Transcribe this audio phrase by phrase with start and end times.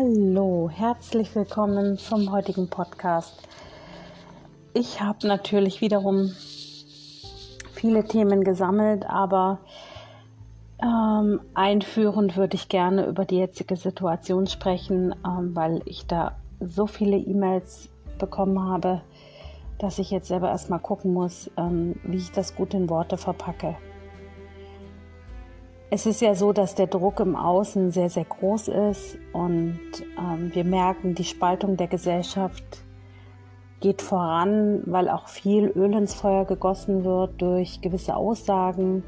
[0.00, 3.46] Hallo, herzlich willkommen zum heutigen Podcast.
[4.72, 6.32] Ich habe natürlich wiederum
[7.74, 9.58] viele Themen gesammelt, aber
[10.82, 16.86] ähm, einführend würde ich gerne über die jetzige Situation sprechen, ähm, weil ich da so
[16.86, 19.02] viele E-Mails bekommen habe,
[19.78, 23.76] dass ich jetzt selber erstmal gucken muss, ähm, wie ich das gut in Worte verpacke.
[25.92, 29.80] Es ist ja so, dass der Druck im Außen sehr, sehr groß ist und
[30.16, 32.62] ähm, wir merken, die Spaltung der Gesellschaft
[33.80, 39.02] geht voran, weil auch viel Öl ins Feuer gegossen wird durch gewisse Aussagen.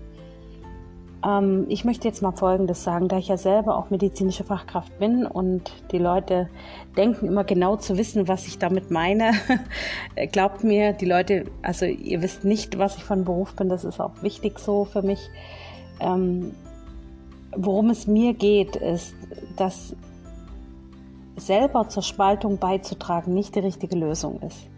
[1.24, 5.24] Ähm, ich möchte jetzt mal Folgendes sagen, da ich ja selber auch medizinische Fachkraft bin
[5.24, 6.48] und die Leute
[6.96, 9.30] denken immer genau zu wissen, was ich damit meine.
[10.32, 14.00] Glaubt mir, die Leute, also ihr wisst nicht, was ich von Beruf bin, das ist
[14.00, 15.30] auch wichtig so für mich.
[16.00, 16.52] Ähm,
[17.56, 19.14] worum es mir geht, ist,
[19.56, 19.94] dass
[21.36, 24.68] selber zur Spaltung beizutragen nicht die richtige Lösung ist.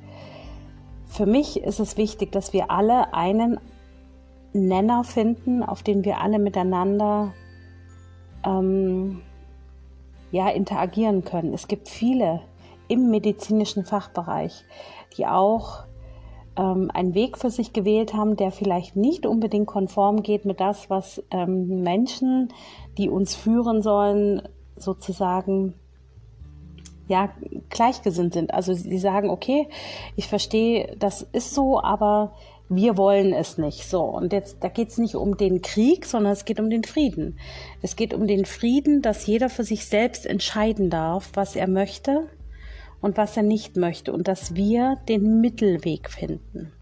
[1.06, 3.58] Für mich ist es wichtig, dass wir alle einen
[4.52, 7.32] Nenner finden, auf den wir alle miteinander
[8.44, 9.20] ähm,
[10.30, 11.54] ja, interagieren können.
[11.54, 12.40] Es gibt viele
[12.88, 14.64] im medizinischen Fachbereich,
[15.16, 15.83] die auch
[16.56, 20.90] ähm, einen Weg für sich gewählt haben, der vielleicht nicht unbedingt konform geht mit das,
[20.90, 22.52] was ähm, Menschen,
[22.98, 24.42] die uns führen sollen,
[24.76, 25.74] sozusagen
[27.08, 27.30] ja
[27.68, 28.54] gleichgesinnt sind.
[28.54, 29.68] Also sie sagen, okay,
[30.16, 32.32] ich verstehe, das ist so, aber
[32.68, 33.88] wir wollen es nicht.
[33.88, 36.84] So, und jetzt, da geht es nicht um den Krieg, sondern es geht um den
[36.84, 37.38] Frieden.
[37.82, 42.28] Es geht um den Frieden, dass jeder für sich selbst entscheiden darf, was er möchte
[43.04, 46.72] und was er nicht möchte und dass wir den Mittelweg finden.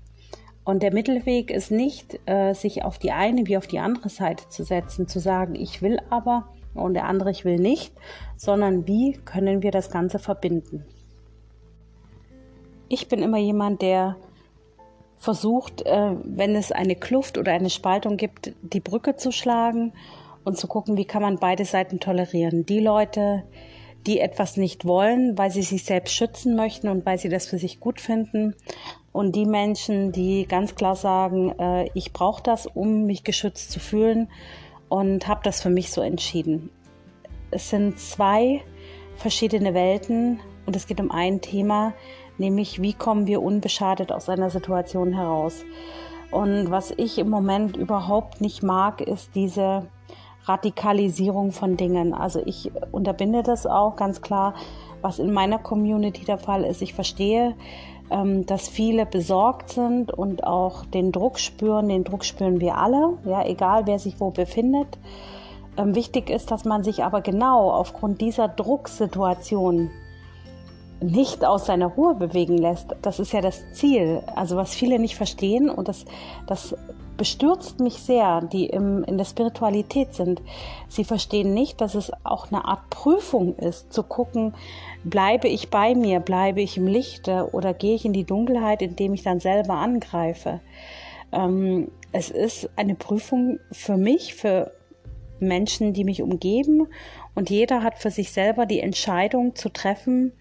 [0.62, 4.48] Und der Mittelweg ist nicht, äh, sich auf die eine wie auf die andere Seite
[4.48, 7.92] zu setzen, zu sagen, ich will aber und der andere ich will nicht,
[8.36, 10.84] sondern wie können wir das Ganze verbinden.
[12.88, 14.14] Ich bin immer jemand, der
[15.16, 19.92] versucht, äh, wenn es eine Kluft oder eine Spaltung gibt, die Brücke zu schlagen
[20.44, 22.64] und zu gucken, wie kann man beide Seiten tolerieren.
[22.64, 23.42] Die Leute,
[24.06, 27.58] die etwas nicht wollen, weil sie sich selbst schützen möchten und weil sie das für
[27.58, 28.54] sich gut finden.
[29.12, 33.78] Und die Menschen, die ganz klar sagen, äh, ich brauche das, um mich geschützt zu
[33.78, 34.28] fühlen
[34.88, 36.70] und habe das für mich so entschieden.
[37.50, 38.62] Es sind zwei
[39.16, 41.92] verschiedene Welten und es geht um ein Thema,
[42.38, 45.64] nämlich wie kommen wir unbeschadet aus einer Situation heraus.
[46.30, 49.86] Und was ich im Moment überhaupt nicht mag, ist diese
[50.46, 52.14] Radikalisierung von Dingen.
[52.14, 54.54] Also ich unterbinde das auch ganz klar,
[55.00, 56.82] was in meiner Community der Fall ist.
[56.82, 57.54] Ich verstehe,
[58.10, 61.88] ähm, dass viele besorgt sind und auch den Druck spüren.
[61.88, 64.98] Den Druck spüren wir alle, ja, egal wer sich wo befindet.
[65.76, 69.90] Ähm, wichtig ist, dass man sich aber genau aufgrund dieser Drucksituation
[71.00, 72.94] nicht aus seiner Ruhe bewegen lässt.
[73.02, 74.22] Das ist ja das Ziel.
[74.36, 76.04] Also was viele nicht verstehen und das,
[76.46, 76.76] das
[77.16, 80.42] bestürzt mich sehr, die im, in der Spiritualität sind.
[80.88, 84.54] Sie verstehen nicht, dass es auch eine Art Prüfung ist, zu gucken,
[85.04, 89.14] bleibe ich bei mir, bleibe ich im Lichte oder gehe ich in die Dunkelheit, indem
[89.14, 90.60] ich dann selber angreife.
[91.32, 94.72] Ähm, es ist eine Prüfung für mich, für
[95.40, 96.86] Menschen, die mich umgeben
[97.34, 100.32] und jeder hat für sich selber die Entscheidung zu treffen,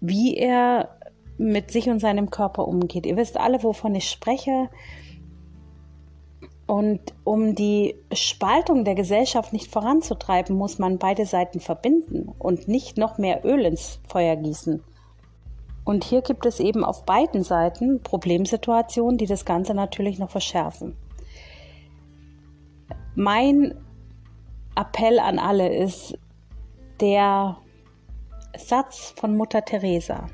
[0.00, 0.96] wie er
[1.36, 3.06] mit sich und seinem Körper umgeht.
[3.06, 4.68] Ihr wisst alle, wovon ich spreche.
[6.70, 12.96] Und um die Spaltung der Gesellschaft nicht voranzutreiben, muss man beide Seiten verbinden und nicht
[12.96, 14.80] noch mehr Öl ins Feuer gießen.
[15.84, 20.96] Und hier gibt es eben auf beiden Seiten Problemsituationen, die das Ganze natürlich noch verschärfen.
[23.16, 23.74] Mein
[24.76, 26.16] Appell an alle ist
[27.00, 27.56] der
[28.56, 30.28] Satz von Mutter Teresa.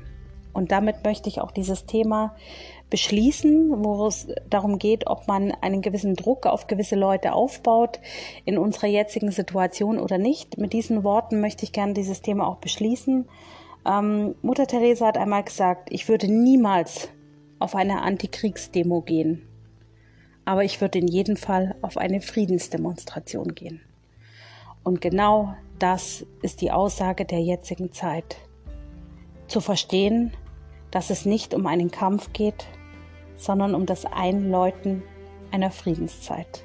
[0.53, 2.35] Und damit möchte ich auch dieses Thema
[2.89, 7.99] beschließen, wo es darum geht, ob man einen gewissen Druck auf gewisse Leute aufbaut
[8.45, 10.57] in unserer jetzigen Situation oder nicht.
[10.57, 13.27] Mit diesen Worten möchte ich gerne dieses Thema auch beschließen.
[13.85, 17.09] Ähm, Mutter Teresa hat einmal gesagt, ich würde niemals
[17.59, 19.47] auf eine Antikriegsdemo gehen,
[20.45, 23.81] aber ich würde in jedem Fall auf eine Friedensdemonstration gehen.
[24.83, 28.37] Und genau das ist die Aussage der jetzigen Zeit.
[29.47, 30.31] Zu verstehen,
[30.91, 32.67] dass es nicht um einen Kampf geht,
[33.37, 35.03] sondern um das Einläuten
[35.51, 36.63] einer Friedenszeit.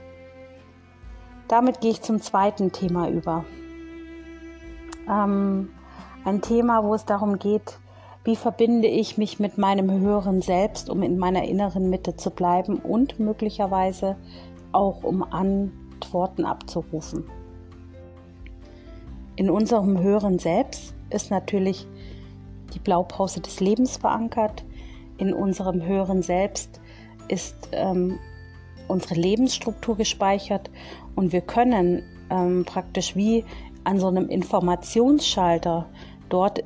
[1.49, 3.45] Damit gehe ich zum zweiten Thema über.
[5.09, 5.71] Ähm,
[6.25, 7.79] ein Thema, wo es darum geht,
[8.25, 12.77] wie verbinde ich mich mit meinem höheren Selbst, um in meiner inneren Mitte zu bleiben
[12.77, 14.17] und möglicherweise
[14.71, 17.25] auch um Antworten abzurufen.
[19.35, 21.87] In unserem höheren Selbst ist natürlich
[22.75, 24.65] die Blaupause des Lebens verankert.
[25.19, 26.81] In unserem höheren Selbst
[27.29, 28.19] ist ähm,
[28.89, 30.71] unsere Lebensstruktur gespeichert
[31.15, 33.45] und wir können ähm, praktisch wie
[33.85, 35.87] an so einem Informationsschalter
[36.29, 36.63] dort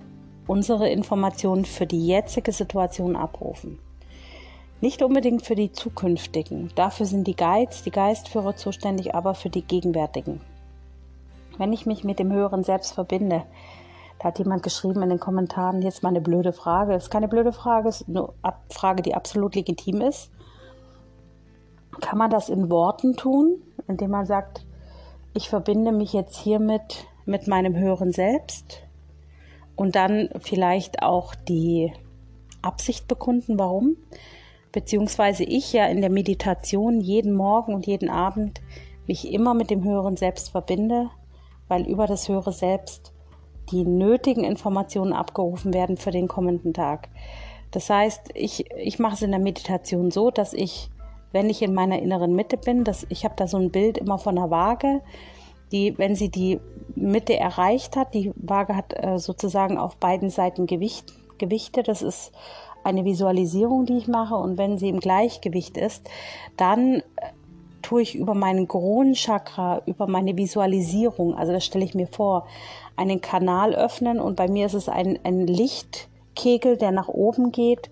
[0.47, 3.79] unsere Informationen für die jetzige Situation abrufen.
[4.81, 6.71] Nicht unbedingt für die zukünftigen.
[6.75, 10.41] Dafür sind die Guides, die Geistführer zuständig, aber für die gegenwärtigen.
[11.57, 13.45] Wenn ich mich mit dem höheren Selbst verbinde,
[14.19, 16.95] da hat jemand geschrieben in den Kommentaren, jetzt mal eine blöde Frage.
[16.95, 18.29] Es ist keine blöde Frage, es ist eine
[18.71, 20.31] Frage, die absolut legitim ist.
[22.01, 24.67] Kann man das in Worten tun, indem man sagt,
[25.35, 28.83] ich verbinde mich jetzt hiermit mit meinem höheren Selbst
[29.77, 31.93] und dann vielleicht auch die
[32.63, 33.97] Absicht bekunden, warum?
[34.73, 38.61] Beziehungsweise ich ja in der Meditation jeden Morgen und jeden Abend
[39.07, 41.11] mich immer mit dem höheren Selbst verbinde,
[41.69, 43.13] weil über das höhere Selbst
[43.71, 47.09] die nötigen Informationen abgerufen werden für den kommenden Tag.
[47.71, 50.89] Das heißt, ich, ich mache es in der Meditation so, dass ich,
[51.33, 54.19] wenn ich in meiner inneren Mitte bin, dass ich habe da so ein Bild immer
[54.19, 55.03] von einer Waage,
[55.73, 56.61] die, wenn sie die
[56.95, 62.33] Mitte erreicht hat, die Waage hat äh, sozusagen auf beiden Seiten Gewicht, Gewichte, das ist
[62.85, 66.09] eine Visualisierung, die ich mache und wenn sie im Gleichgewicht ist,
[66.57, 67.03] dann
[67.87, 72.49] tue ich über meinen Kronenchakra, über meine Visualisierung, also das stelle ich mir vor,
[72.97, 77.89] einen Kanal öffnen und bei mir ist es ein, ein Lichtkegel, der nach oben geht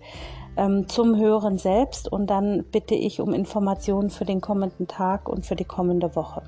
[0.57, 5.45] ähm, zum höheren Selbst und dann bitte ich um Informationen für den kommenden Tag und
[5.45, 6.43] für die kommende Woche.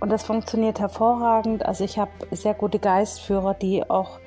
[0.00, 1.64] Und das funktioniert hervorragend.
[1.64, 4.18] Also ich habe sehr gute Geistführer, die auch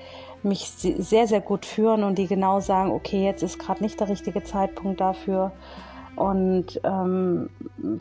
[0.41, 4.07] mich sehr, sehr gut führen und die genau sagen, okay, jetzt ist gerade nicht der
[4.07, 5.51] richtige Zeitpunkt dafür.
[6.19, 7.49] Und ähm,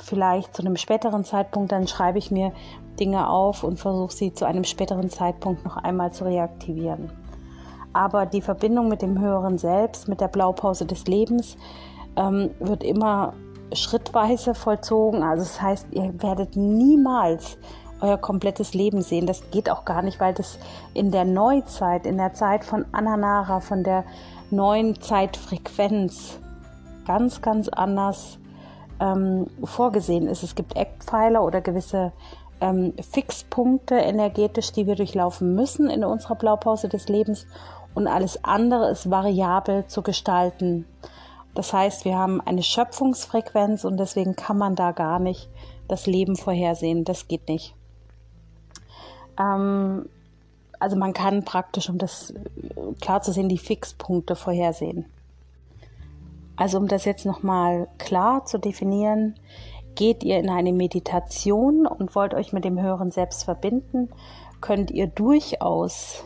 [0.02, 2.52] vielleicht zu einem späteren Zeitpunkt, dann schreibe ich mir
[2.98, 7.12] Dinge auf und versuche sie zu einem späteren Zeitpunkt noch einmal zu reaktivieren.
[7.92, 11.56] Aber die Verbindung mit dem höheren Selbst, mit der Blaupause des Lebens,
[12.16, 13.34] ähm, wird immer
[13.72, 15.22] schrittweise vollzogen.
[15.22, 17.56] Also das heißt, ihr werdet niemals
[18.00, 19.28] euer komplettes Leben sehen.
[19.28, 20.58] Das geht auch gar nicht, weil das
[20.92, 24.02] in der Neuzeit, in der Zeit von Ananara, von der
[24.50, 26.40] neuen Zeitfrequenz
[27.08, 28.38] ganz, ganz anders
[29.00, 30.42] ähm, vorgesehen ist.
[30.42, 32.12] Es gibt Eckpfeiler oder gewisse
[32.60, 37.46] ähm, Fixpunkte energetisch, die wir durchlaufen müssen in unserer Blaupause des Lebens
[37.94, 40.84] und alles andere ist variabel zu gestalten.
[41.54, 45.48] Das heißt, wir haben eine Schöpfungsfrequenz und deswegen kann man da gar nicht
[45.88, 47.04] das Leben vorhersehen.
[47.04, 47.74] Das geht nicht.
[49.40, 50.08] Ähm,
[50.78, 52.34] also man kann praktisch, um das
[53.00, 55.06] klar zu sehen, die Fixpunkte vorhersehen.
[56.58, 59.36] Also um das jetzt nochmal klar zu definieren,
[59.94, 64.10] geht ihr in eine Meditation und wollt euch mit dem höheren Selbst verbinden,
[64.60, 66.24] könnt ihr durchaus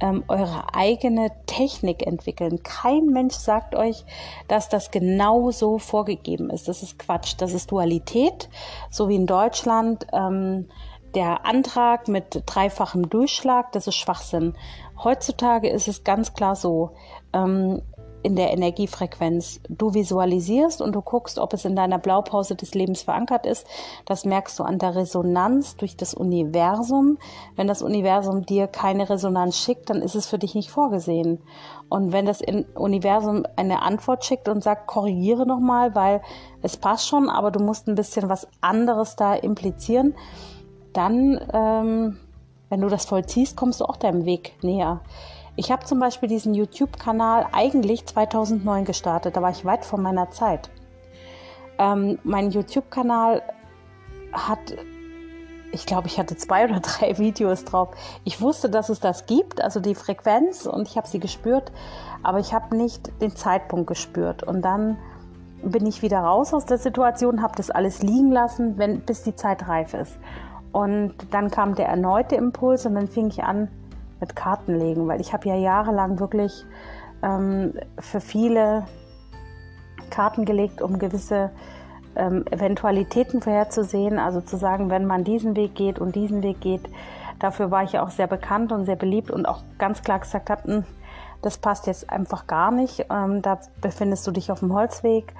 [0.00, 2.62] ähm, eure eigene Technik entwickeln.
[2.62, 4.04] Kein Mensch sagt euch,
[4.46, 6.68] dass das genau so vorgegeben ist.
[6.68, 7.34] Das ist Quatsch.
[7.38, 8.50] Das ist Dualität,
[8.90, 10.06] so wie in Deutschland.
[10.12, 10.68] Ähm,
[11.14, 14.54] der Antrag mit dreifachem Durchschlag, das ist Schwachsinn.
[15.02, 16.90] Heutzutage ist es ganz klar so,
[17.32, 17.82] ähm,
[18.22, 19.60] in der Energiefrequenz.
[19.68, 23.66] Du visualisierst und du guckst, ob es in deiner Blaupause des Lebens verankert ist.
[24.04, 27.18] Das merkst du an der Resonanz durch das Universum.
[27.56, 31.40] Wenn das Universum dir keine Resonanz schickt, dann ist es für dich nicht vorgesehen.
[31.88, 32.40] Und wenn das
[32.74, 36.22] Universum eine Antwort schickt und sagt, korrigiere nochmal, weil
[36.62, 40.14] es passt schon, aber du musst ein bisschen was anderes da implizieren,
[40.92, 42.18] dann, ähm,
[42.68, 45.00] wenn du das vollziehst, kommst du auch deinem Weg näher.
[45.54, 50.30] Ich habe zum Beispiel diesen YouTube-Kanal eigentlich 2009 gestartet, da war ich weit vor meiner
[50.30, 50.70] Zeit.
[51.78, 53.42] Ähm, mein YouTube-Kanal
[54.32, 54.58] hat,
[55.72, 57.90] ich glaube, ich hatte zwei oder drei Videos drauf.
[58.24, 61.70] Ich wusste, dass es das gibt, also die Frequenz, und ich habe sie gespürt,
[62.22, 64.42] aber ich habe nicht den Zeitpunkt gespürt.
[64.42, 64.96] Und dann
[65.62, 69.36] bin ich wieder raus aus der Situation, habe das alles liegen lassen, wenn, bis die
[69.36, 70.16] Zeit reif ist.
[70.72, 73.68] Und dann kam der erneute Impuls und dann fing ich an,
[74.22, 76.64] mit Karten legen, weil ich habe ja jahrelang wirklich
[77.22, 78.86] ähm, für viele
[80.08, 81.50] Karten gelegt, um gewisse
[82.16, 86.88] ähm, Eventualitäten vorherzusehen, also zu sagen, wenn man diesen Weg geht und diesen Weg geht.
[87.38, 90.48] Dafür war ich ja auch sehr bekannt und sehr beliebt und auch ganz klar gesagt
[90.48, 90.84] habe, hm,
[91.42, 93.06] das passt jetzt einfach gar nicht.
[93.10, 95.34] Ähm, da befindest du dich auf dem Holzweg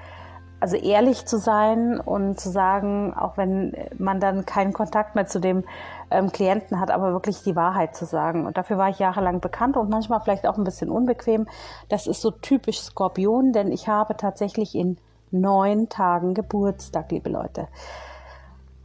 [0.63, 5.41] also ehrlich zu sein und zu sagen, auch wenn man dann keinen Kontakt mehr zu
[5.41, 5.65] dem
[6.13, 8.47] ähm, Klienten hat, aber wirklich die Wahrheit zu sagen.
[8.47, 11.47] Und dafür war ich jahrelang bekannt und manchmal vielleicht auch ein bisschen unbequem.
[11.89, 14.99] Das ist so typisch Skorpion, denn ich habe tatsächlich in
[15.31, 17.69] neun Tagen Geburtstag, liebe Leute.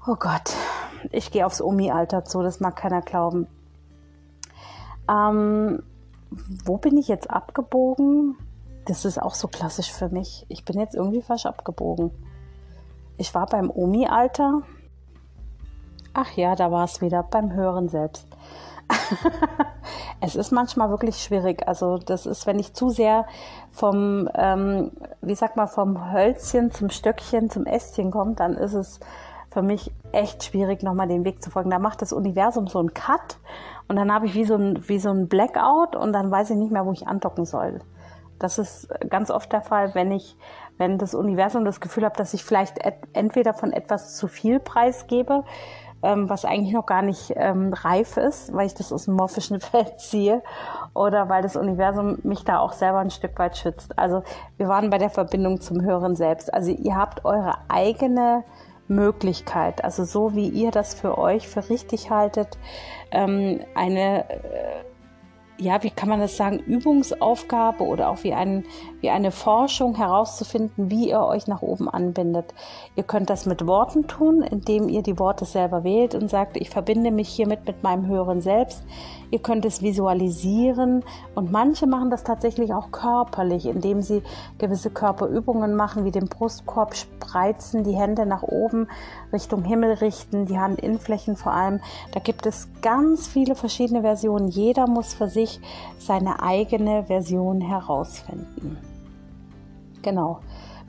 [0.07, 0.53] Oh Gott,
[1.11, 3.47] ich gehe aufs Omi-Alter zu, das mag keiner glauben.
[5.09, 5.83] Ähm,
[6.65, 8.37] wo bin ich jetzt abgebogen?
[8.85, 10.45] Das ist auch so klassisch für mich.
[10.47, 12.11] Ich bin jetzt irgendwie falsch abgebogen.
[13.17, 14.61] Ich war beim Omi-Alter.
[16.19, 18.25] Ach ja, da war es wieder beim Hören selbst.
[20.19, 21.67] es ist manchmal wirklich schwierig.
[21.67, 23.27] Also das ist, wenn ich zu sehr
[23.69, 24.89] vom, ähm,
[25.21, 28.99] wie sag mal, vom Hölzchen zum Stöckchen zum Ästchen komme, dann ist es
[29.51, 31.69] für mich echt schwierig, nochmal den Weg zu folgen.
[31.69, 33.37] Da macht das Universum so einen Cut
[33.87, 36.57] und dann habe ich wie so ein, wie so ein Blackout und dann weiß ich
[36.57, 37.79] nicht mehr, wo ich andocken soll.
[38.39, 40.35] Das ist ganz oft der Fall, wenn ich,
[40.77, 42.79] wenn das Universum das Gefühl hat, dass ich vielleicht
[43.13, 45.43] entweder von etwas zu viel preisgebe,
[46.03, 49.59] ähm, was eigentlich noch gar nicht ähm, reif ist, weil ich das aus dem morphischen
[49.61, 50.43] Feld ziehe
[50.93, 53.97] oder weil das Universum mich da auch selber ein Stück weit schützt.
[53.97, 54.23] Also
[54.57, 56.53] wir waren bei der Verbindung zum Hören selbst.
[56.53, 58.43] Also ihr habt eure eigene
[58.87, 62.57] Möglichkeit, also so wie ihr das für euch für richtig haltet,
[63.11, 64.83] ähm, eine äh,
[65.59, 68.65] ja, wie kann man das sagen, Übungsaufgabe oder auch wie, ein,
[69.01, 72.53] wie eine Forschung herauszufinden, wie ihr euch nach oben anbindet.
[72.95, 76.69] Ihr könnt das mit Worten tun, indem ihr die Worte selber wählt und sagt, ich
[76.69, 78.83] verbinde mich hiermit mit meinem höheren Selbst.
[79.29, 81.03] Ihr könnt es visualisieren
[81.35, 84.23] und manche machen das tatsächlich auch körperlich, indem sie
[84.57, 88.87] gewisse Körperübungen machen, wie den Brustkorb spreizen, die Hände nach oben
[89.33, 91.81] Richtung Himmel richten, die Handinnenflächen vor allem.
[92.13, 94.47] Da gibt es ganz viele verschiedene Versionen.
[94.47, 95.59] Jeder muss für sich
[95.97, 98.77] seine eigene Version herausfinden.
[100.01, 100.39] Genau.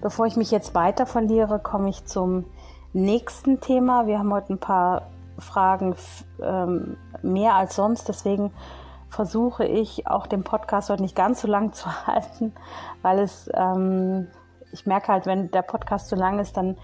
[0.00, 2.44] Bevor ich mich jetzt weiter verliere, komme ich zum
[2.92, 4.06] nächsten Thema.
[4.06, 5.94] Wir haben heute ein paar Fragen
[6.42, 8.08] ähm, mehr als sonst.
[8.08, 8.52] Deswegen
[9.08, 12.52] versuche ich auch den Podcast heute nicht ganz so lang zu halten,
[13.02, 14.28] weil es, ähm,
[14.72, 16.76] ich merke halt, wenn der Podcast zu lang ist, dann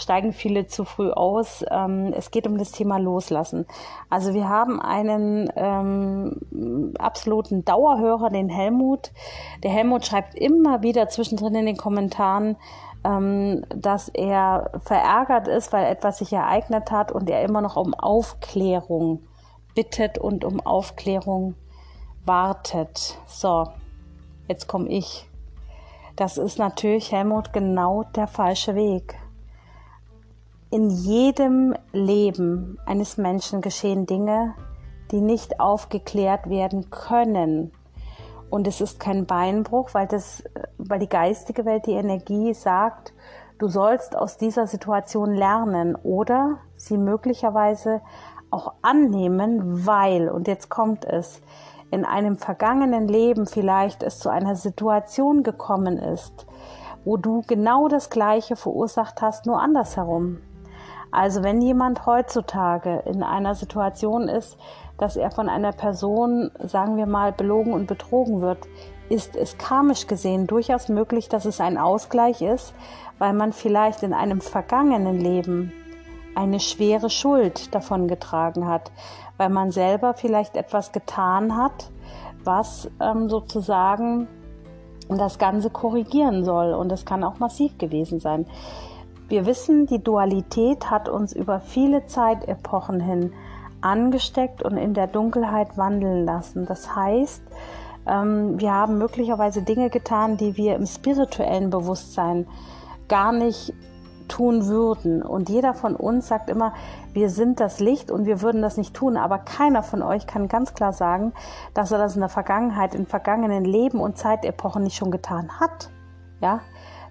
[0.00, 1.64] steigen viele zu früh aus.
[1.70, 3.66] Ähm, es geht um das Thema Loslassen.
[4.08, 9.12] Also wir haben einen ähm, absoluten Dauerhörer, den Helmut.
[9.62, 12.56] Der Helmut schreibt immer wieder zwischendrin in den Kommentaren,
[13.04, 17.94] ähm, dass er verärgert ist, weil etwas sich ereignet hat und er immer noch um
[17.94, 19.20] Aufklärung
[19.74, 21.54] bittet und um Aufklärung
[22.24, 23.18] wartet.
[23.26, 23.66] So,
[24.48, 25.28] jetzt komme ich.
[26.16, 29.16] Das ist natürlich, Helmut, genau der falsche Weg.
[30.70, 34.54] In jedem Leben eines Menschen geschehen Dinge,
[35.10, 37.72] die nicht aufgeklärt werden können.
[38.50, 40.42] Und es ist kein Beinbruch, weil, das,
[40.76, 43.14] weil die geistige Welt, die Energie sagt,
[43.58, 48.00] du sollst aus dieser Situation lernen oder sie möglicherweise
[48.50, 51.40] auch annehmen, weil, und jetzt kommt es,
[51.92, 56.46] in einem vergangenen Leben vielleicht es zu einer Situation gekommen ist,
[57.04, 60.38] wo du genau das Gleiche verursacht hast, nur andersherum.
[61.12, 64.56] Also wenn jemand heutzutage in einer Situation ist,
[65.00, 68.58] dass er von einer Person, sagen wir mal, belogen und betrogen wird,
[69.08, 72.74] ist es karmisch gesehen durchaus möglich, dass es ein Ausgleich ist,
[73.18, 75.72] weil man vielleicht in einem vergangenen Leben
[76.34, 78.92] eine schwere Schuld davon getragen hat,
[79.38, 81.90] weil man selber vielleicht etwas getan hat,
[82.44, 84.28] was ähm, sozusagen
[85.08, 86.74] das Ganze korrigieren soll.
[86.74, 88.46] Und das kann auch massiv gewesen sein.
[89.28, 93.32] Wir wissen, die Dualität hat uns über viele Zeitepochen hin
[93.80, 96.66] angesteckt und in der Dunkelheit wandeln lassen.
[96.66, 97.42] Das heißt,
[98.06, 102.46] ähm, wir haben möglicherweise Dinge getan, die wir im spirituellen Bewusstsein
[103.08, 103.74] gar nicht
[104.28, 105.22] tun würden.
[105.22, 106.72] Und jeder von uns sagt immer,
[107.12, 109.16] wir sind das Licht und wir würden das nicht tun.
[109.16, 111.32] Aber keiner von euch kann ganz klar sagen,
[111.74, 115.90] dass er das in der Vergangenheit, in vergangenen Leben und Zeitepochen nicht schon getan hat.
[116.40, 116.60] Ja,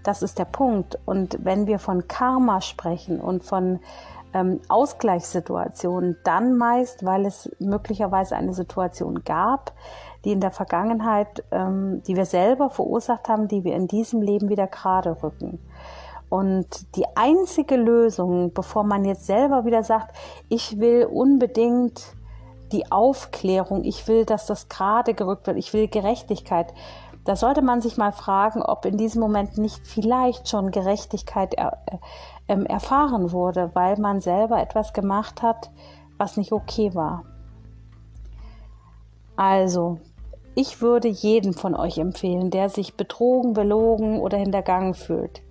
[0.04, 0.98] das ist der Punkt.
[1.06, 3.80] Und wenn wir von Karma sprechen und von
[4.34, 9.74] ähm, Ausgleichssituationen dann meist, weil es möglicherweise eine Situation gab,
[10.26, 14.50] die in der Vergangenheit, ähm, die wir selber verursacht haben, die wir in diesem Leben
[14.50, 15.60] wieder gerade rücken.
[16.30, 20.16] Und die einzige Lösung, bevor man jetzt selber wieder sagt,
[20.48, 22.04] ich will unbedingt
[22.72, 26.72] die Aufklärung, ich will, dass das gerade gerückt wird, ich will Gerechtigkeit,
[27.26, 31.56] da sollte man sich mal fragen, ob in diesem Moment nicht vielleicht schon Gerechtigkeit
[32.50, 35.72] er, äh, erfahren wurde, weil man selber etwas gemacht hat,
[36.18, 37.24] was nicht okay war.
[39.36, 40.00] Also,
[40.56, 45.42] ich würde jedem von euch empfehlen, der sich betrogen, belogen oder hintergangen fühlt,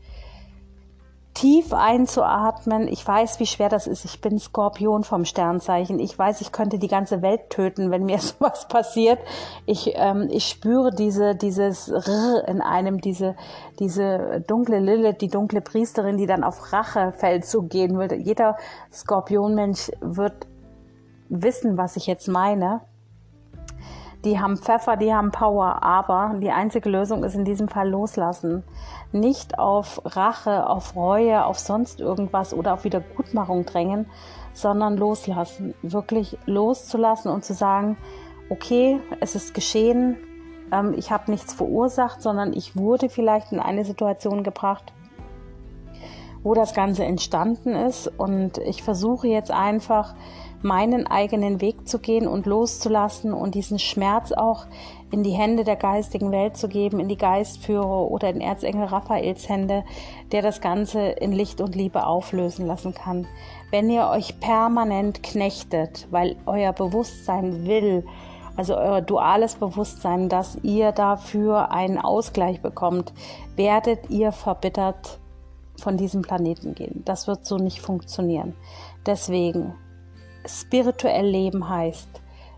[1.35, 2.89] tief einzuatmen.
[2.89, 4.05] Ich weiß, wie schwer das ist.
[4.05, 6.01] Ich bin Skorpion vom Sternzeichen.
[6.01, 9.19] Ich weiß, ich könnte die ganze Welt töten, wenn mir sowas passiert.
[9.67, 13.37] Ich, ähm, ich spüre diese, dieses R in einem, diese,
[13.79, 18.17] diese dunkle Lille, die dunkle Priesterin, die dann auf Rachefeldzug gehen würde.
[18.17, 18.57] Jeder
[18.93, 20.47] Skorpionmensch wird
[21.29, 22.81] wissen, was ich jetzt meine.
[24.25, 28.65] Die haben Pfeffer, die haben Power, aber die einzige Lösung ist in diesem Fall loslassen.
[29.13, 34.07] Nicht auf Rache, auf Reue, auf sonst irgendwas oder auf Wiedergutmachung drängen,
[34.53, 35.75] sondern loslassen.
[35.83, 37.97] Wirklich loszulassen und zu sagen,
[38.51, 40.17] okay, es ist geschehen,
[40.73, 44.93] ähm, ich habe nichts verursacht, sondern ich wurde vielleicht in eine Situation gebracht,
[46.43, 48.09] wo das Ganze entstanden ist.
[48.19, 50.15] Und ich versuche jetzt einfach,
[50.63, 54.67] meinen eigenen Weg zu gehen und loszulassen und diesen Schmerz auch
[55.11, 59.49] in die Hände der geistigen Welt zu geben, in die Geistführer oder in Erzengel Raphaels
[59.49, 59.85] Hände,
[60.33, 63.27] der das Ganze in Licht und Liebe auflösen lassen kann.
[63.71, 68.05] Wenn ihr euch permanent knechtet, weil euer Bewusstsein will,
[68.57, 73.13] also euer duales Bewusstsein, dass ihr dafür einen Ausgleich bekommt,
[73.57, 75.21] werdet ihr verbittert
[75.77, 77.03] von diesem Planeten gehen.
[77.05, 78.55] Das wird so nicht funktionieren.
[79.07, 79.75] Deswegen
[80.49, 82.09] spirituell leben heißt,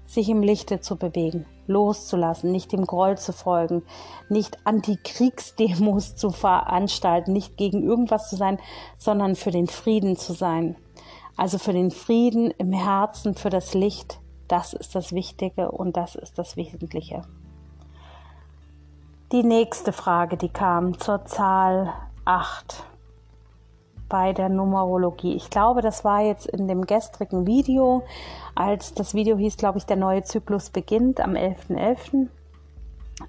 [0.06, 3.82] sich im Lichte zu bewegen, loszulassen, nicht dem Groll zu folgen,
[4.28, 8.59] nicht Antikriegsdemos zu veranstalten, nicht gegen irgendwas zu sein,
[8.99, 10.76] sondern für den Frieden zu sein.
[11.37, 16.16] Also für den Frieden im Herzen, für das Licht, das ist das Wichtige und das
[16.16, 17.23] ist das Wesentliche.
[19.30, 21.92] Die nächste Frage, die kam zur Zahl
[22.25, 22.89] 8
[24.11, 25.35] bei der Numerologie.
[25.35, 28.02] Ich glaube, das war jetzt in dem gestrigen Video,
[28.55, 32.11] als das Video hieß, glaube ich, der neue Zyklus beginnt am 11.11.
[32.11, 32.29] .11.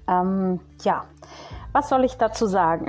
[0.08, 1.04] Ähm, ja,
[1.72, 2.86] was soll ich dazu sagen?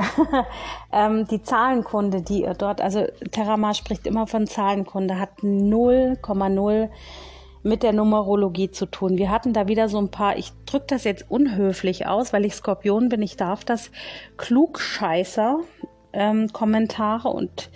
[0.91, 6.89] ähm, die Zahlenkunde, die ihr dort, also Terramar spricht immer von Zahlenkunde, hat 0,0
[7.63, 9.17] mit der Numerologie zu tun.
[9.17, 12.55] Wir hatten da wieder so ein paar, ich drücke das jetzt unhöflich aus, weil ich
[12.55, 13.89] Skorpion bin, ich darf das
[14.37, 15.59] Klugscheißer
[16.13, 17.69] ähm, Kommentare und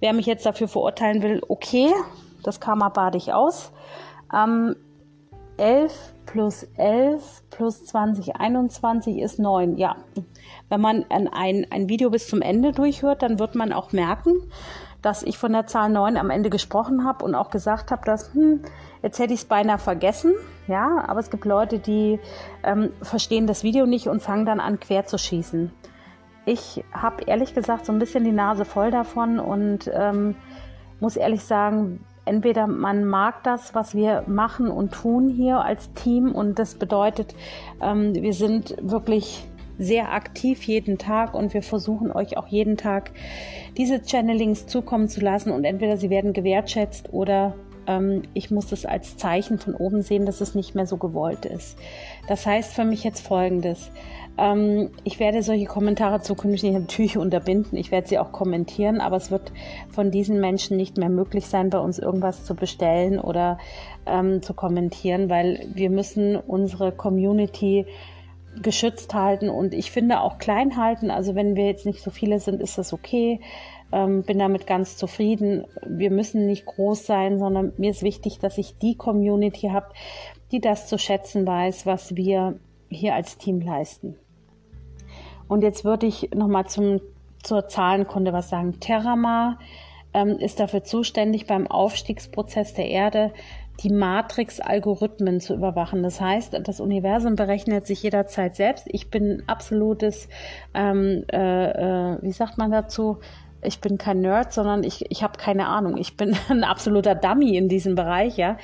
[0.00, 1.90] wer mich jetzt dafür verurteilen will, okay,
[2.42, 3.72] das Karma bade ich aus.
[4.32, 4.76] Ähm,
[5.56, 9.78] 11 plus 11 plus 20, 21 ist 9.
[9.78, 9.96] Ja,
[10.68, 14.34] wenn man ein, ein Video bis zum Ende durchhört, dann wird man auch merken,
[15.00, 18.34] dass ich von der Zahl 9 am Ende gesprochen habe und auch gesagt habe, dass,
[18.34, 18.60] hm,
[19.02, 20.34] jetzt hätte ich es beinahe vergessen.
[20.66, 22.18] Ja, aber es gibt Leute, die
[22.64, 25.70] ähm, verstehen das Video nicht und fangen dann an, quer zu schießen
[26.46, 30.36] ich habe ehrlich gesagt so ein bisschen die Nase voll davon und ähm,
[31.00, 36.32] muss ehrlich sagen, entweder man mag das, was wir machen und tun hier als Team
[36.32, 37.34] und das bedeutet,
[37.82, 39.46] ähm, wir sind wirklich
[39.78, 43.10] sehr aktiv jeden Tag und wir versuchen euch auch jeden Tag
[43.76, 47.54] diese Channelings zukommen zu lassen und entweder sie werden gewertschätzt oder
[47.86, 51.44] ähm, ich muss es als Zeichen von oben sehen, dass es nicht mehr so gewollt
[51.44, 51.76] ist.
[52.28, 53.90] Das heißt für mich jetzt Folgendes.
[54.38, 57.78] Ähm, ich werde solche Kommentare zukünftig natürlich unterbinden.
[57.78, 59.52] Ich werde sie auch kommentieren, aber es wird
[59.90, 63.58] von diesen Menschen nicht mehr möglich sein, bei uns irgendwas zu bestellen oder
[64.06, 67.86] ähm, zu kommentieren, weil wir müssen unsere Community
[68.62, 71.10] geschützt halten und ich finde auch klein halten.
[71.10, 73.40] Also wenn wir jetzt nicht so viele sind, ist das okay.
[73.92, 75.64] Ähm, bin damit ganz zufrieden.
[75.86, 79.86] Wir müssen nicht groß sein, sondern mir ist wichtig, dass ich die Community habe,
[80.52, 84.16] die das zu schätzen weiß, was wir hier als Team leisten.
[85.48, 87.00] Und jetzt würde ich nochmal zum,
[87.42, 88.80] zur Zahlenkunde was sagen.
[88.80, 89.58] Terramar
[90.14, 93.32] ähm, ist dafür zuständig, beim Aufstiegsprozess der Erde
[93.82, 96.02] die Matrix-Algorithmen zu überwachen.
[96.02, 98.86] Das heißt, das Universum berechnet sich jederzeit selbst.
[98.88, 100.28] Ich bin absolutes,
[100.74, 103.18] ähm, äh, äh, wie sagt man dazu,
[103.66, 105.96] ich bin kein Nerd, sondern ich, ich habe keine Ahnung.
[105.96, 108.56] Ich bin ein absoluter Dummy in diesem Bereich, ja.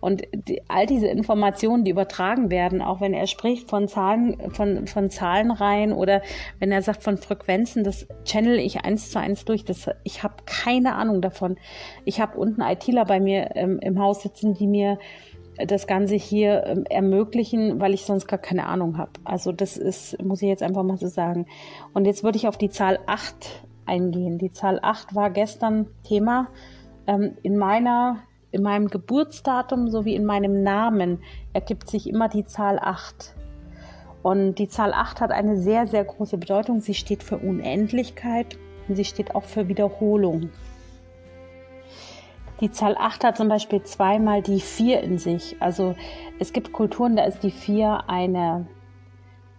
[0.00, 4.86] Und die, all diese Informationen, die übertragen werden, auch wenn er spricht von Zahlen, von,
[4.86, 6.22] von Zahlenreihen oder
[6.58, 9.64] wenn er sagt von Frequenzen, das channel ich eins zu eins durch.
[9.64, 11.56] Das, ich habe keine Ahnung davon.
[12.04, 14.98] Ich habe unten ITler bei mir ähm, im Haus sitzen, die mir
[15.64, 19.12] das Ganze hier ähm, ermöglichen, weil ich sonst gar keine Ahnung habe.
[19.24, 21.46] Also das ist, muss ich jetzt einfach mal so sagen.
[21.94, 24.38] Und jetzt würde ich auf die Zahl 8 eingehen.
[24.38, 26.48] Die Zahl 8 war gestern Thema.
[27.06, 28.18] Ähm, in meiner
[28.52, 31.18] in meinem Geburtsdatum sowie in meinem Namen
[31.52, 33.34] ergibt sich immer die Zahl 8.
[34.22, 36.80] Und die Zahl 8 hat eine sehr, sehr große Bedeutung.
[36.80, 38.56] Sie steht für Unendlichkeit
[38.88, 40.50] und sie steht auch für Wiederholung.
[42.60, 45.56] Die Zahl 8 hat zum Beispiel zweimal die 4 in sich.
[45.60, 45.94] Also
[46.38, 48.66] es gibt Kulturen, da ist die 4 eine,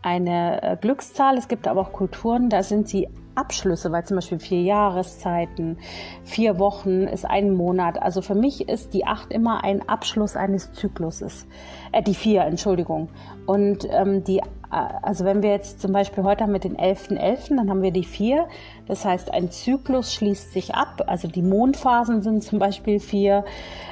[0.02, 1.38] eine äh, Glückszahl.
[1.38, 3.08] Es gibt aber auch Kulturen, da sind sie
[3.38, 5.78] Abschlüsse, weil zum Beispiel vier Jahreszeiten,
[6.24, 8.02] vier Wochen ist ein Monat.
[8.02, 11.48] Also für mich ist die acht immer ein Abschluss eines Zykluses.
[11.92, 13.10] Äh, die vier, Entschuldigung.
[13.46, 17.20] Und ähm, die, äh, also wenn wir jetzt zum Beispiel heute haben wir den 11.11.,
[17.20, 18.48] .11., dann haben wir die vier.
[18.88, 21.04] Das heißt, ein Zyklus schließt sich ab.
[21.06, 23.46] Also die Mondphasen sind zum Beispiel vier.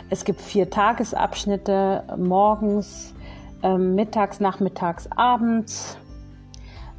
[0.10, 3.15] Es gibt vier Tagesabschnitte morgens,
[3.66, 5.98] ähm, mittags, nachmittags, abends.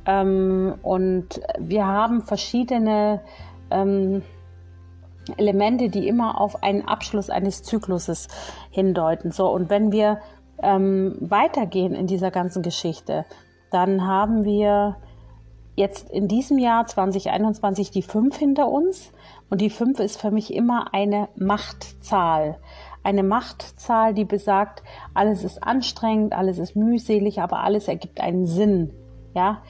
[0.05, 3.21] Ähm, und wir haben verschiedene
[3.71, 4.23] ähm,
[5.37, 8.27] Elemente, die immer auf einen Abschluss eines Zykluses
[8.71, 9.31] hindeuten.
[9.31, 10.19] So, und wenn wir
[10.61, 13.25] ähm, weitergehen in dieser ganzen Geschichte,
[13.71, 14.97] dann haben wir
[15.77, 19.13] jetzt in diesem Jahr 2021 die 5 hinter uns.
[19.51, 22.59] Und die 5 ist für mich immer eine Machtzahl.
[23.07, 24.83] Eine Machtzahl, die besagt,
[25.15, 28.93] alles ist anstrengend, alles ist mühselig, aber alles ergibt einen Sinn.
[29.33, 29.63] Ja,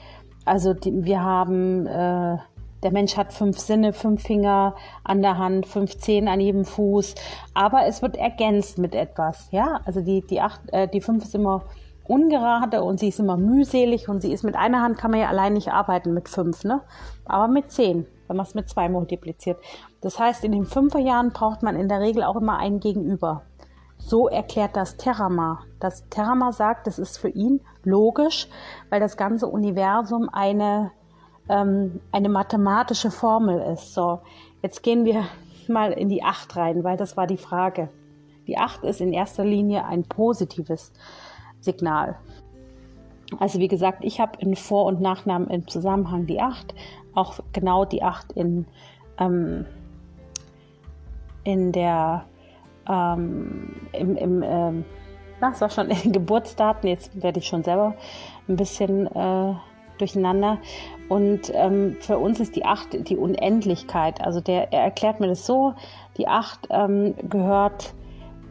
[0.43, 2.37] also die, wir haben äh,
[2.81, 4.73] der Mensch hat fünf Sinne, fünf Finger
[5.03, 7.13] an der Hand, fünf Zehen an jedem Fuß,
[7.53, 9.49] aber es wird ergänzt mit etwas.
[9.51, 11.65] Ja, also die, die, acht, äh, die fünf ist immer
[12.07, 15.27] ungerade und sie ist immer mühselig und sie ist mit einer Hand kann man ja
[15.27, 16.81] allein nicht arbeiten mit fünf, ne?
[17.25, 19.57] Aber mit zehn, wenn man es mit zwei multipliziert.
[20.01, 23.43] Das heißt, in den Fünferjahren braucht man in der Regel auch immer einen Gegenüber.
[23.97, 25.59] So erklärt das Terama.
[25.79, 28.47] Das Terama sagt, das ist für ihn logisch,
[28.89, 30.91] weil das ganze Universum eine
[31.49, 33.93] ähm, eine mathematische Formel ist.
[33.93, 34.19] So,
[34.61, 35.25] jetzt gehen wir
[35.67, 37.89] mal in die Acht rein, weil das war die Frage.
[38.47, 40.93] Die Acht ist in erster Linie ein positives
[41.59, 42.17] Signal.
[43.39, 46.73] Also wie gesagt, ich habe in Vor- und Nachnamen im Zusammenhang die Acht,
[47.13, 48.65] auch genau die Acht in,
[49.19, 49.65] ähm,
[51.43, 52.25] in der
[52.87, 54.85] ähm, im, im ähm,
[55.39, 57.95] das war schon in Geburtsdaten, jetzt werde ich schon selber
[58.47, 59.53] ein bisschen äh,
[59.97, 60.59] durcheinander.
[61.09, 64.21] Und ähm, für uns ist die Acht die Unendlichkeit.
[64.21, 65.73] Also der, er erklärt mir das so,
[66.17, 67.93] die Acht ähm, gehört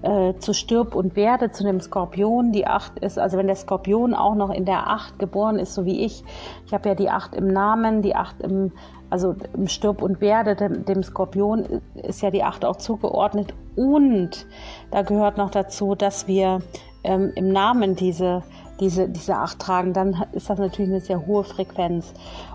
[0.07, 2.53] äh, zu Stirb und Werde, zu dem Skorpion.
[2.53, 5.85] Die Acht ist, also wenn der Skorpion auch noch in der Acht geboren ist, so
[5.85, 6.23] wie ich,
[6.65, 8.73] ich habe ja die Acht im Namen, die Acht im,
[9.11, 13.53] also im Stirb und Werde, dem, dem Skorpion ist ja die Acht auch zugeordnet.
[13.75, 14.47] Und
[14.93, 16.61] da gehört noch dazu, dass wir
[17.03, 18.45] ähm, im Namen diese
[18.81, 22.13] diese, diese acht tragen, dann ist das natürlich eine sehr hohe Frequenz.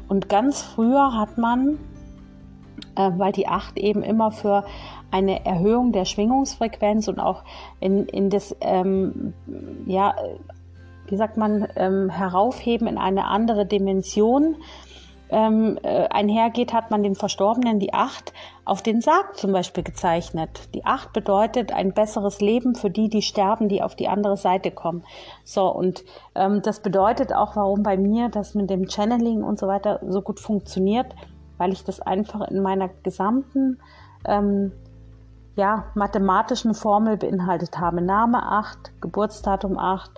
[0.07, 1.79] Und ganz früher hat man,
[2.95, 4.65] weil die acht eben immer für
[5.11, 7.43] eine Erhöhung der Schwingungsfrequenz und auch
[7.79, 9.33] in, in das, ähm,
[9.85, 10.15] ja,
[11.07, 14.55] wie sagt man, ähm, heraufheben in eine andere Dimension
[15.31, 18.33] ähm, äh, einhergeht, hat man den Verstorbenen die Acht
[18.65, 20.69] auf den Sarg zum Beispiel gezeichnet.
[20.73, 24.71] Die Acht bedeutet ein besseres Leben für die, die sterben, die auf die andere Seite
[24.71, 25.03] kommen.
[25.43, 26.03] So, und
[26.35, 30.21] ähm, das bedeutet auch, warum bei mir das mit dem Channeling und so weiter so
[30.21, 31.07] gut funktioniert,
[31.61, 33.77] weil ich das einfach in meiner gesamten
[34.25, 34.71] ähm,
[35.55, 38.01] ja, mathematischen Formel beinhaltet habe.
[38.01, 40.09] Name 8, Geburtsdatum 8,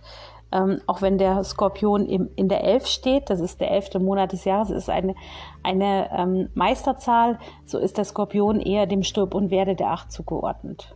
[0.54, 4.32] ähm, auch wenn der Skorpion im, in der Elf steht, das ist der elfte Monat
[4.32, 5.16] des Jahres, ist eine,
[5.64, 10.96] eine ähm, Meisterzahl, so ist der Skorpion eher dem Stirb und Werde der Acht zugeordnet.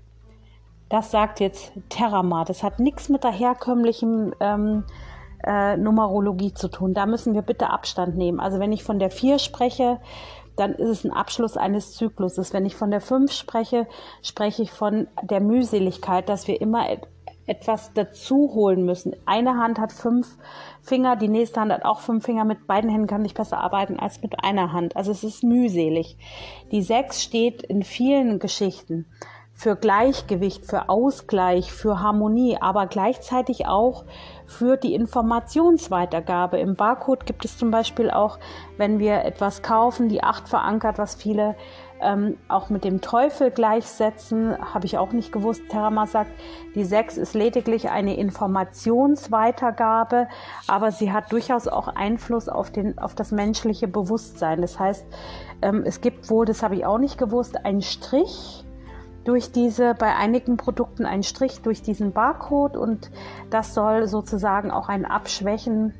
[0.88, 2.45] Das sagt jetzt Terama.
[2.45, 4.86] Das hat nichts mit der herkömmlichen ähm,
[5.45, 6.93] äh, Numerologie zu tun.
[6.93, 8.39] Da müssen wir bitte Abstand nehmen.
[8.39, 9.99] Also wenn ich von der vier spreche,
[10.58, 12.54] dann ist es ein Abschluss eines Zykluses.
[12.54, 13.88] Wenn ich von der fünf spreche,
[14.22, 16.88] spreche ich von der Mühseligkeit, dass wir immer
[17.46, 19.15] etwas dazu holen müssen.
[19.26, 20.38] Eine Hand hat fünf
[20.82, 22.43] Finger, die nächste Hand hat auch fünf Finger.
[22.43, 24.96] Mit beiden Händen kann ich besser arbeiten als mit einer Hand.
[24.96, 26.17] Also es ist mühselig.
[26.72, 29.06] Die sechs steht in vielen Geschichten
[29.58, 34.06] für Gleichgewicht, für Ausgleich, für Harmonie, aber gleichzeitig auch
[34.46, 36.60] für die Informationsweitergabe.
[36.60, 38.38] Im Barcode gibt es zum Beispiel auch,
[38.78, 41.56] wenn wir etwas kaufen, die acht verankert, was viele
[42.00, 45.63] ähm, auch mit dem Teufel gleichsetzen, habe ich auch nicht gewusst.
[45.70, 46.30] Terama sagt,
[46.76, 50.28] die 6 ist lediglich eine Informationsweitergabe,
[50.67, 54.62] aber sie hat durchaus auch Einfluss auf, den, auf das menschliche Bewusstsein.
[54.62, 55.08] Das heißt,
[55.63, 58.66] ähm, es gibt wohl, das habe ich auch nicht gewusst, einen Strich
[59.28, 63.12] durch diese, bei einigen Produkten einen Strich durch diesen Barcode und
[63.50, 65.94] das soll sozusagen auch ein Abschwächen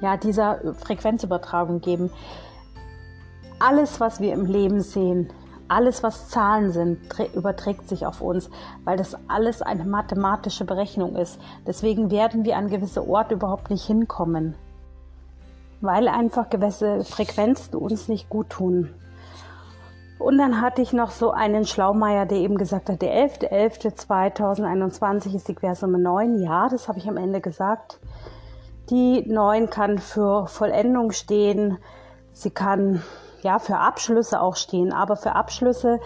[0.00, 2.10] ja, dieser Frequenzübertragung geben
[3.58, 5.30] alles, was wir im Leben sehen,
[5.68, 6.98] alles, was Zahlen sind,
[7.34, 8.50] überträgt sich auf uns,
[8.84, 11.40] weil das alles eine mathematische Berechnung ist.
[11.66, 14.54] Deswegen werden wir an gewisse Orte überhaupt nicht hinkommen,
[15.80, 18.90] weil einfach gewisse Frequenzen uns nicht gut tun.
[20.24, 25.48] Und dann hatte ich noch so einen Schlaumeier, der eben gesagt hat, der 11.11.2021 ist
[25.48, 26.38] die Quersumme 9.
[26.38, 28.00] Ja, das habe ich am Ende gesagt.
[28.88, 31.76] Die 9 kann für Vollendung stehen.
[32.32, 33.02] Sie kann
[33.42, 36.00] ja, für Abschlüsse auch stehen, aber für Abschlüsse,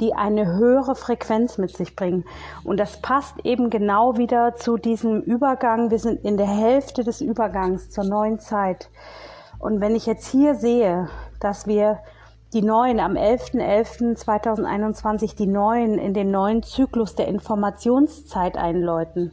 [0.00, 2.24] die eine höhere Frequenz mit sich bringen.
[2.64, 5.92] Und das passt eben genau wieder zu diesem Übergang.
[5.92, 8.90] Wir sind in der Hälfte des Übergangs zur neuen Zeit.
[9.60, 12.00] Und wenn ich jetzt hier sehe, dass wir
[12.52, 19.32] die neuen am 11.11.2021 die neuen in den neuen Zyklus der Informationszeit einläuten,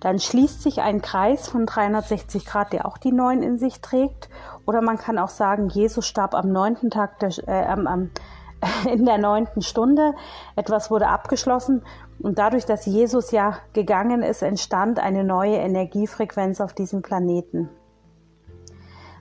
[0.00, 4.28] dann schließt sich ein Kreis von 360 Grad, der auch die 9 in sich trägt.
[4.66, 8.10] Oder man kann auch sagen, Jesus starb am neunten Tag der, äh, am,
[8.92, 10.14] in der neunten Stunde.
[10.54, 11.82] Etwas wurde abgeschlossen
[12.18, 17.68] und dadurch, dass Jesus ja gegangen ist, entstand eine neue Energiefrequenz auf diesem Planeten.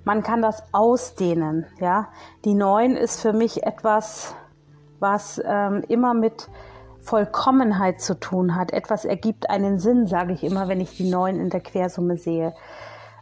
[0.06, 1.66] Man kann das ausdehnen.
[1.80, 2.10] Ja,
[2.46, 4.36] die Neun ist für mich etwas,
[5.00, 6.48] was ähm, immer mit
[7.02, 8.72] Vollkommenheit zu tun hat.
[8.72, 12.54] Etwas ergibt einen Sinn, sage ich immer, wenn ich die Neun in der Quersumme sehe.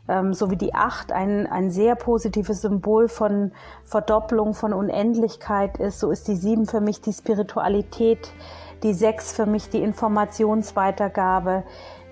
[0.10, 3.54] Ähm, so wie die Acht ein, ein sehr positives Symbol von
[3.86, 8.30] Verdopplung, von Unendlichkeit ist, so ist die Sieben für mich die Spiritualität,
[8.84, 11.64] die Sechs für mich die Informationsweitergabe,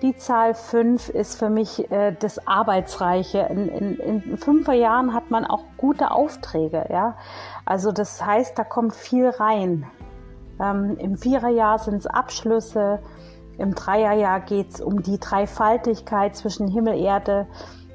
[0.02, 3.46] die Zahl 5 ist für mich äh, das Arbeitsreiche.
[3.50, 6.86] In, in, in fünfer Jahren hat man auch gute Aufträge.
[6.90, 7.16] Ja?
[7.64, 9.86] Also das heißt, da kommt viel rein.
[10.60, 12.98] Ähm, Im Viererjahr sind es Abschlüsse.
[13.58, 17.46] Im Dreierjahr geht es um die Dreifaltigkeit zwischen Himmel, Erde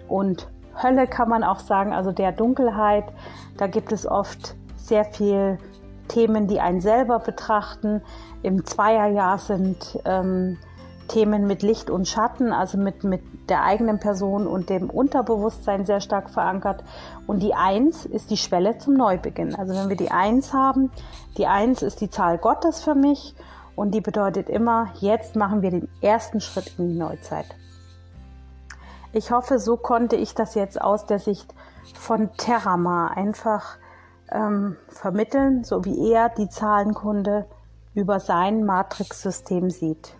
[0.08, 0.48] und
[0.82, 3.06] Hölle, kann man auch sagen, also der Dunkelheit.
[3.58, 5.58] Da gibt es oft sehr viel
[6.08, 8.02] Themen, die einen selber betrachten.
[8.44, 10.58] Im Zweierjahr sind ähm,
[11.08, 16.02] Themen mit Licht und Schatten, also mit, mit der eigenen Person und dem Unterbewusstsein sehr
[16.02, 16.84] stark verankert.
[17.26, 19.56] Und die Eins ist die Schwelle zum Neubeginn.
[19.56, 20.92] Also wenn wir die Eins haben,
[21.38, 23.36] die Eins ist die Zahl Gottes für mich
[23.76, 27.46] und die bedeutet immer, jetzt machen wir den ersten Schritt in die Neuzeit.
[29.14, 31.54] Ich hoffe, so konnte ich das jetzt aus der Sicht
[31.96, 33.78] von Terramar einfach
[34.32, 37.46] ähm, vermitteln, so wie er die Zahlenkunde
[37.94, 40.16] über sein Matrixsystem sieht.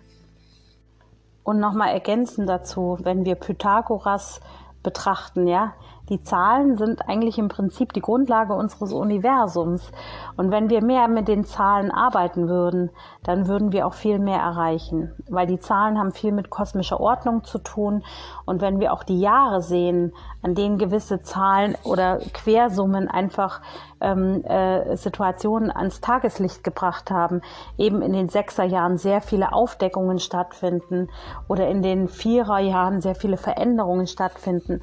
[1.48, 4.42] Und nochmal ergänzen dazu, wenn wir Pythagoras
[4.82, 5.72] betrachten, ja,
[6.08, 9.90] die Zahlen sind eigentlich im Prinzip die Grundlage unseres Universums.
[10.36, 12.90] Und wenn wir mehr mit den Zahlen arbeiten würden,
[13.24, 15.14] dann würden wir auch viel mehr erreichen.
[15.28, 18.02] Weil die Zahlen haben viel mit kosmischer Ordnung zu tun.
[18.46, 23.60] Und wenn wir auch die Jahre sehen, an denen gewisse Zahlen oder Quersummen einfach
[24.00, 27.42] ähm, äh, Situationen ans Tageslicht gebracht haben,
[27.76, 31.08] eben in den Sechserjahren sehr viele Aufdeckungen stattfinden
[31.48, 34.80] oder in den Viererjahren sehr viele Veränderungen stattfinden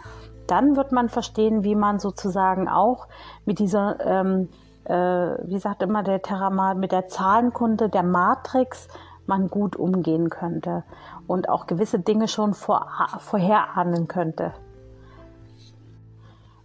[0.48, 3.08] dann wird man verstehen, wie man sozusagen auch
[3.46, 4.50] mit dieser, ähm,
[4.86, 8.88] äh, wie sagt immer der Terramat, mit der Zahlenkunde der Matrix
[9.28, 10.84] man gut umgehen könnte
[11.28, 12.88] und auch gewisse Dinge schon vor,
[13.20, 14.54] vorherahnen könnte.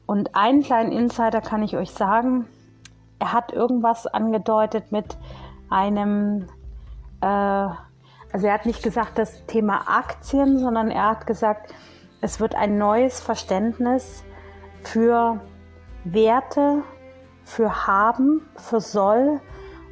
[0.07, 2.47] Und einen kleinen Insider kann ich euch sagen,
[3.21, 5.17] er hat irgendwas angedeutet mit
[5.69, 6.49] einem,
[7.21, 11.73] äh, also er hat nicht gesagt das Thema Aktien, sondern er hat gesagt,
[12.21, 14.25] es wird ein neues Verständnis
[14.83, 15.41] für
[16.05, 16.83] Werte,
[17.45, 19.41] für Haben, für Soll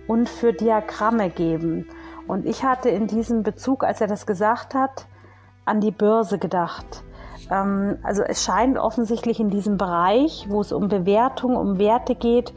[0.07, 1.89] und für Diagramme geben.
[2.27, 5.07] Und ich hatte in diesem Bezug, als er das gesagt hat,
[5.65, 7.03] an die Börse gedacht.
[7.51, 12.53] Ähm, also es scheint offensichtlich in diesem Bereich, wo es um Bewertung, um Werte geht,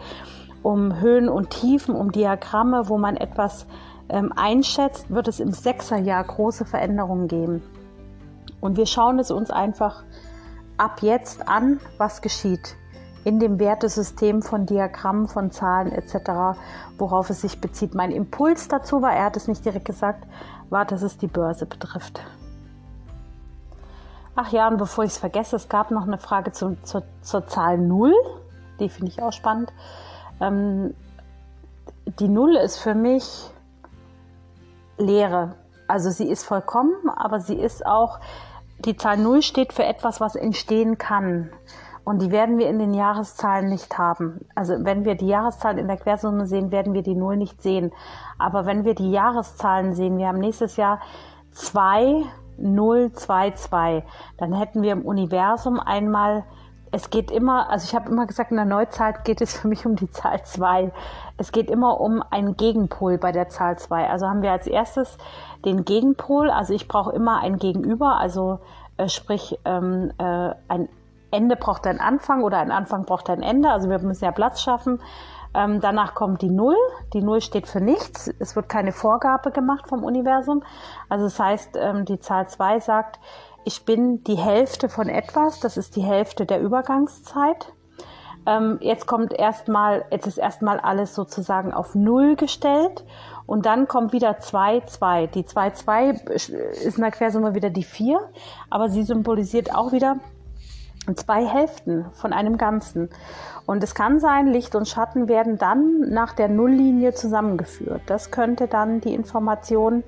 [0.63, 3.65] um Höhen und Tiefen, um Diagramme, wo man etwas
[4.09, 7.63] ähm, einschätzt, wird es im Sechserjahr große Veränderungen geben.
[8.61, 10.03] Und wir schauen es uns einfach
[10.77, 12.75] ab jetzt an, was geschieht
[13.23, 16.57] in dem Wertesystem von Diagrammen, von Zahlen etc.,
[16.97, 17.93] worauf es sich bezieht.
[17.93, 20.25] Mein Impuls dazu war, er hat es nicht direkt gesagt,
[20.69, 22.21] war, dass es die Börse betrifft.
[24.35, 27.45] Ach ja, und bevor ich es vergesse, es gab noch eine Frage zu, zu, zur
[27.47, 28.13] Zahl 0.
[28.79, 29.71] Die finde ich auch spannend.
[30.39, 30.95] Ähm,
[32.19, 33.51] die 0 ist für mich
[34.97, 35.55] Leere.
[35.87, 38.19] Also sie ist vollkommen, aber sie ist auch
[38.85, 41.51] die Zahl 0 steht für etwas, was entstehen kann.
[42.03, 44.45] Und die werden wir in den Jahreszahlen nicht haben.
[44.55, 47.91] Also wenn wir die Jahreszahlen in der Quersumme sehen, werden wir die 0 nicht sehen.
[48.39, 50.99] Aber wenn wir die Jahreszahlen sehen, wir haben nächstes Jahr
[51.51, 52.23] 2,
[52.57, 54.03] 0, 2, 2,
[54.37, 56.43] dann hätten wir im Universum einmal,
[56.91, 59.85] es geht immer, also ich habe immer gesagt, in der Neuzeit geht es für mich
[59.85, 60.91] um die Zahl 2.
[61.37, 64.09] Es geht immer um einen Gegenpol bei der Zahl 2.
[64.09, 65.17] Also haben wir als erstes
[65.63, 66.49] den Gegenpol.
[66.49, 68.59] Also ich brauche immer ein Gegenüber, also
[68.97, 70.89] äh, sprich ähm, äh, ein
[71.31, 73.69] Ende braucht ein Anfang oder ein Anfang braucht ein Ende.
[73.69, 74.99] Also wir müssen ja Platz schaffen.
[75.53, 76.75] Ähm, danach kommt die Null.
[77.13, 78.29] Die Null steht für nichts.
[78.39, 80.63] Es wird keine Vorgabe gemacht vom Universum.
[81.09, 83.19] Also das heißt, ähm, die Zahl 2 sagt,
[83.63, 85.59] ich bin die Hälfte von etwas.
[85.59, 87.73] Das ist die Hälfte der Übergangszeit.
[88.45, 93.05] Ähm, jetzt kommt erstmal, jetzt ist erstmal alles sozusagen auf Null gestellt
[93.45, 95.27] und dann kommt wieder 2, 2.
[95.27, 98.19] Die 2, 2 ist in der Quersumme wieder die 4,
[98.69, 100.17] aber sie symbolisiert auch wieder
[101.15, 103.09] zwei Hälften von einem Ganzen.
[103.65, 108.01] Und es kann sein, Licht und Schatten werden dann nach der Nulllinie zusammengeführt.
[108.05, 110.03] Das könnte dann die Information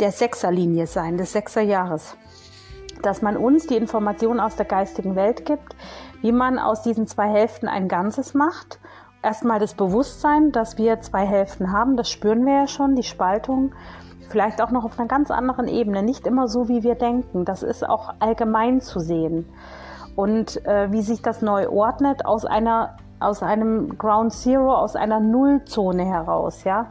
[0.00, 2.16] der Sechserlinie sein, des Sechserjahres.
[3.02, 5.76] Dass man uns die Information aus der geistigen Welt gibt,
[6.20, 8.78] wie man aus diesen zwei Hälften ein Ganzes macht.
[9.22, 13.72] Erstmal das Bewusstsein, dass wir zwei Hälften haben, das spüren wir ja schon, die Spaltung.
[14.28, 17.44] Vielleicht auch noch auf einer ganz anderen Ebene, nicht immer so, wie wir denken.
[17.44, 19.48] Das ist auch allgemein zu sehen.
[20.14, 25.20] Und äh, wie sich das neu ordnet aus einer, aus einem Ground Zero, aus einer
[25.20, 26.88] Nullzone heraus, ja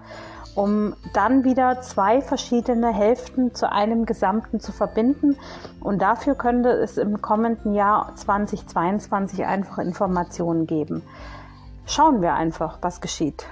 [0.58, 5.38] um dann wieder zwei verschiedene Hälften zu einem Gesamten zu verbinden.
[5.80, 11.04] Und dafür könnte es im kommenden Jahr 2022 einfach Informationen geben.
[11.86, 13.46] Schauen wir einfach, was geschieht.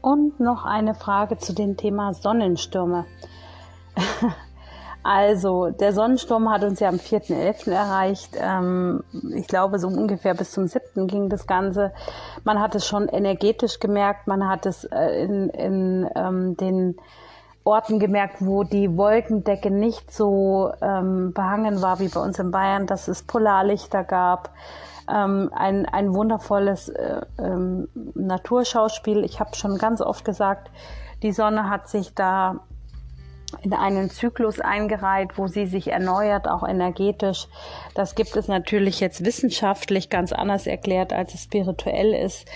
[0.00, 3.04] Und noch eine Frage zu dem Thema Sonnenstürme.
[5.04, 7.70] Also, der Sonnensturm hat uns ja am 4.11.
[7.70, 8.38] erreicht.
[8.40, 11.06] Ähm, ich glaube, so ungefähr bis zum 7.
[11.06, 11.92] ging das Ganze.
[12.42, 16.96] Man hat es schon energetisch gemerkt, man hat es äh, in, in ähm, den
[17.64, 22.86] Orten gemerkt, wo die Wolkendecke nicht so ähm, behangen war wie bei uns in Bayern,
[22.86, 24.54] dass es Polarlichter gab.
[25.06, 29.22] Ähm, ein, ein wundervolles äh, ähm, Naturschauspiel.
[29.22, 30.70] Ich habe schon ganz oft gesagt,
[31.22, 32.60] die Sonne hat sich da
[33.62, 37.46] in einen Zyklus eingereiht, wo sie sich erneuert, auch energetisch.
[37.94, 42.46] Das gibt es natürlich jetzt wissenschaftlich ganz anders erklärt, als es spirituell ist.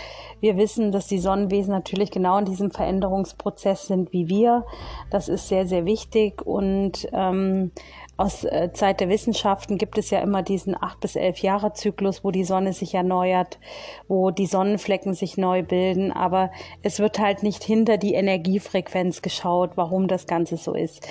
[0.41, 4.65] Wir wissen, dass die Sonnenwesen natürlich genau in diesem Veränderungsprozess sind wie wir.
[5.11, 7.73] Das ist sehr, sehr wichtig und ähm,
[8.19, 12.25] aus äh, Zeit der Wissenschaften gibt es ja immer diesen acht bis elf Jahre Zyklus,
[12.25, 13.61] wo die Sonne sich erneuert,
[14.09, 16.11] wo die Sonnenflecken sich neu bilden.
[16.11, 16.51] Aber
[16.83, 21.07] es wird halt nicht hinter die Energiefrequenz geschaut, warum das Ganze so ist.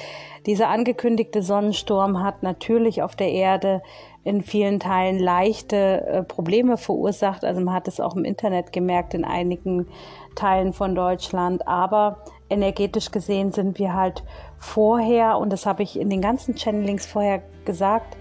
[0.45, 3.81] Dieser angekündigte Sonnensturm hat natürlich auf der Erde
[4.25, 7.45] in vielen Teilen leichte äh, Probleme verursacht.
[7.45, 9.87] Also man hat es auch im Internet gemerkt in einigen
[10.35, 11.65] Teilen von Deutschland.
[11.69, 14.23] Aber energetisch gesehen sind wir halt
[14.57, 18.17] vorher, und das habe ich in den ganzen Channelings vorher gesagt,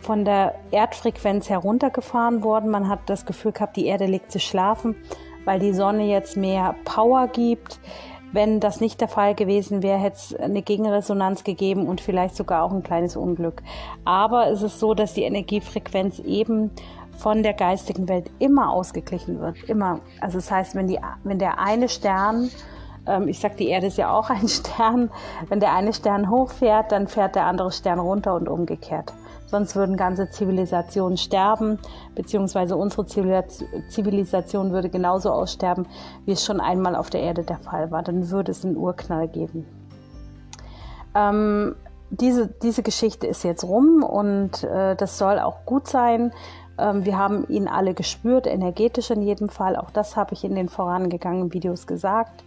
[0.00, 2.70] von der Erdfrequenz heruntergefahren worden.
[2.70, 4.96] Man hat das Gefühl gehabt, die Erde legt sich schlafen,
[5.44, 7.80] weil die Sonne jetzt mehr Power gibt.
[8.32, 12.62] Wenn das nicht der Fall gewesen wäre, hätte es eine Gegenresonanz gegeben und vielleicht sogar
[12.62, 13.62] auch ein kleines Unglück.
[14.04, 16.70] Aber es ist so, dass die Energiefrequenz eben
[17.18, 19.62] von der geistigen Welt immer ausgeglichen wird.
[19.64, 20.00] Immer.
[20.20, 22.50] Also das heißt, wenn, die, wenn der eine Stern
[23.10, 25.10] ähm, ich sage, die Erde ist ja auch ein Stern.
[25.48, 29.12] Wenn der eine Stern hochfährt, dann fährt der andere Stern runter und umgekehrt.
[29.46, 31.80] Sonst würden ganze Zivilisationen sterben,
[32.14, 35.88] beziehungsweise unsere Zivilisation würde genauso aussterben,
[36.24, 38.04] wie es schon einmal auf der Erde der Fall war.
[38.04, 39.66] Dann würde es einen Urknall geben.
[41.16, 41.74] Ähm,
[42.10, 46.32] diese, diese Geschichte ist jetzt rum und äh, das soll auch gut sein.
[46.78, 49.74] Ähm, wir haben ihn alle gespürt, energetisch in jedem Fall.
[49.74, 52.44] Auch das habe ich in den vorangegangenen Videos gesagt.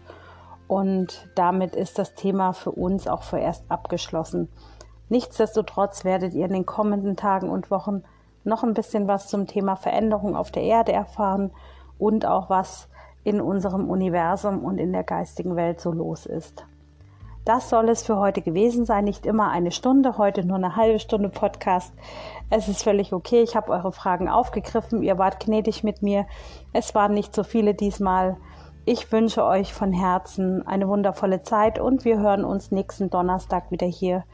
[0.68, 4.50] Und damit ist das Thema für uns auch vorerst abgeschlossen.
[5.10, 8.04] Nichtsdestotrotz werdet ihr in den kommenden Tagen und Wochen
[8.44, 11.52] noch ein bisschen was zum Thema Veränderung auf der Erde erfahren
[11.98, 12.88] und auch was
[13.24, 16.66] in unserem Universum und in der geistigen Welt so los ist.
[17.46, 19.04] Das soll es für heute gewesen sein.
[19.04, 21.94] Nicht immer eine Stunde, heute nur eine halbe Stunde Podcast.
[22.50, 23.42] Es ist völlig okay.
[23.42, 25.04] Ich habe eure Fragen aufgegriffen.
[25.04, 26.26] Ihr wart gnädig mit mir.
[26.72, 28.38] Es waren nicht so viele diesmal.
[28.86, 33.88] Ich wünsche euch von Herzen eine wundervolle Zeit und wir hören uns nächsten Donnerstag wieder
[33.88, 34.26] hier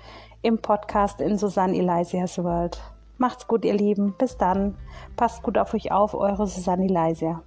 [0.41, 2.81] im Podcast in Susanne Elisias World.
[3.19, 4.15] Macht's gut, ihr Lieben.
[4.17, 4.75] Bis dann.
[5.15, 7.43] Passt gut auf euch auf, eure Susanne Elisia.